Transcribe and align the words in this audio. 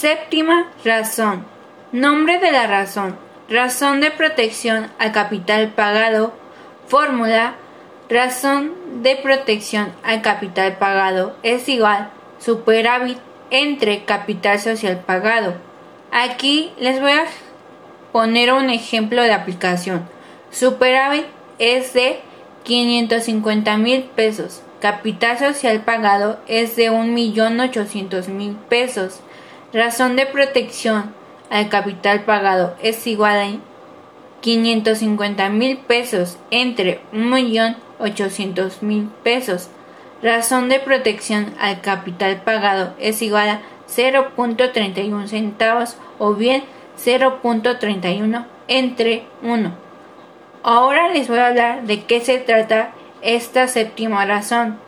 Séptima 0.00 0.72
razón. 0.82 1.44
Nombre 1.92 2.38
de 2.38 2.52
la 2.52 2.66
razón. 2.66 3.18
Razón 3.50 4.00
de 4.00 4.10
protección 4.10 4.90
al 4.98 5.12
capital 5.12 5.74
pagado. 5.74 6.32
Fórmula. 6.86 7.56
Razón 8.08 8.72
de 9.02 9.16
protección 9.16 9.92
al 10.02 10.22
capital 10.22 10.78
pagado 10.78 11.36
es 11.42 11.68
igual 11.68 12.08
superávit 12.38 13.18
entre 13.50 14.06
capital 14.06 14.58
social 14.58 15.00
pagado. 15.00 15.56
Aquí 16.10 16.72
les 16.78 16.98
voy 16.98 17.12
a 17.12 17.26
poner 18.10 18.54
un 18.54 18.70
ejemplo 18.70 19.22
de 19.22 19.34
aplicación. 19.34 20.08
Superávit 20.50 21.26
es 21.58 21.92
de 21.92 22.20
550 22.64 23.76
mil 23.76 24.04
pesos. 24.04 24.62
Capital 24.80 25.38
social 25.38 25.82
pagado 25.82 26.40
es 26.46 26.74
de 26.76 26.90
1.800.000 26.90 28.56
pesos. 28.70 29.20
Razón 29.72 30.16
de 30.16 30.26
protección 30.26 31.14
al 31.48 31.68
capital 31.68 32.24
pagado 32.24 32.74
es 32.82 33.06
igual 33.06 33.38
a 33.38 33.46
550 34.40 35.48
mil 35.50 35.78
pesos 35.78 36.38
entre 36.50 37.00
1.800.000 37.12 39.08
pesos. 39.22 39.70
Razón 40.22 40.68
de 40.68 40.80
protección 40.80 41.54
al 41.60 41.80
capital 41.82 42.42
pagado 42.42 42.94
es 42.98 43.22
igual 43.22 43.48
a 43.48 43.60
0.31 43.88 45.28
centavos 45.28 45.96
o 46.18 46.34
bien 46.34 46.64
0.31 46.98 48.46
entre 48.66 49.22
1. 49.42 49.72
Ahora 50.64 51.08
les 51.08 51.28
voy 51.28 51.38
a 51.38 51.46
hablar 51.46 51.84
de 51.84 52.02
qué 52.04 52.20
se 52.20 52.38
trata 52.38 52.90
esta 53.22 53.68
séptima 53.68 54.26
razón. 54.26 54.78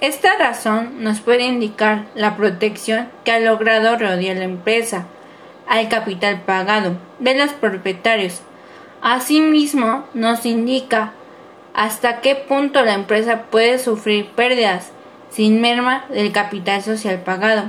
Esta 0.00 0.36
razón 0.36 1.02
nos 1.04 1.20
puede 1.20 1.44
indicar 1.44 2.06
la 2.14 2.36
protección 2.36 3.08
que 3.24 3.32
ha 3.32 3.40
logrado 3.40 3.98
rodear 3.98 4.36
la 4.36 4.44
empresa 4.44 5.06
al 5.68 5.88
capital 5.88 6.40
pagado 6.40 6.96
de 7.18 7.34
los 7.34 7.52
propietarios. 7.52 8.42
Asimismo, 9.02 10.04
nos 10.14 10.46
indica 10.46 11.12
hasta 11.74 12.20
qué 12.20 12.34
punto 12.34 12.82
la 12.82 12.94
empresa 12.94 13.44
puede 13.50 13.78
sufrir 13.78 14.26
pérdidas 14.30 14.90
sin 15.30 15.60
merma 15.60 16.06
del 16.08 16.32
capital 16.32 16.82
social 16.82 17.20
pagado. 17.20 17.64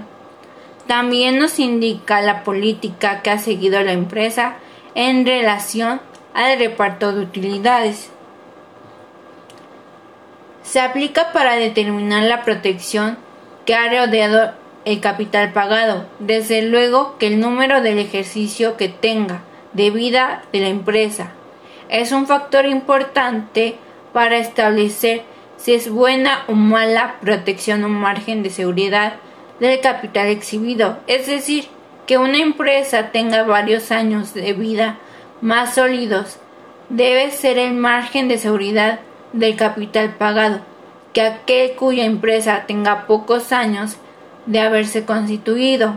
También 0.88 1.38
nos 1.38 1.60
indica 1.60 2.22
la 2.22 2.44
política 2.44 3.22
que 3.22 3.30
ha 3.30 3.38
seguido 3.38 3.82
la 3.82 3.92
empresa 3.92 4.56
en 4.96 5.26
relación 5.26 6.02
al 6.34 6.58
reparto 6.58 7.14
de 7.14 7.22
utilidades. 7.22 8.10
Se 10.72 10.80
aplica 10.80 11.34
para 11.34 11.58
determinar 11.58 12.24
la 12.24 12.44
protección 12.44 13.18
que 13.66 13.76
ha 13.76 13.90
rodeado 13.90 14.54
el 14.86 15.02
capital 15.02 15.52
pagado, 15.52 16.06
desde 16.20 16.62
luego 16.62 17.18
que 17.18 17.28
el 17.28 17.42
número 17.42 17.82
del 17.82 18.00
ejercicio 18.00 18.78
que 18.78 18.88
tenga 18.88 19.42
de 19.74 19.92
vida 19.92 20.44
de 20.54 20.62
la 20.62 20.70
empresa 20.70 21.34
es 21.90 22.14
un 22.14 22.26
factor 22.26 22.66
importante 22.66 23.76
para 24.14 24.38
establecer 24.38 25.24
si 25.58 25.74
es 25.74 25.90
buena 25.90 26.46
o 26.48 26.54
mala 26.54 27.18
protección 27.20 27.84
o 27.84 27.90
margen 27.90 28.42
de 28.42 28.50
seguridad 28.50 29.16
del 29.60 29.82
capital 29.82 30.28
exhibido, 30.28 31.00
es 31.06 31.28
decir, 31.28 31.66
que 32.08 32.18
una 32.18 32.38
empresa 32.38 33.12
tenga 33.12 33.44
varios 33.44 33.92
años 33.92 34.34
de 34.34 34.54
vida 34.54 35.00
más 35.42 35.76
sólidos 35.76 36.40
debe 36.88 37.30
ser 37.32 37.58
el 37.58 37.74
margen 37.74 38.30
de 38.30 38.38
seguridad 38.38 39.02
del 39.34 39.56
capital 39.56 40.16
pagado, 40.16 40.62
que 41.14 41.22
aquel 41.22 41.76
cuya 41.76 42.06
empresa 42.06 42.66
tenga 42.68 43.08
pocos 43.08 43.52
años 43.52 43.98
de 44.46 44.60
haberse 44.60 45.06
constituido. 45.06 45.96